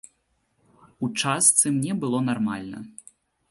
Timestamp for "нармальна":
2.31-2.79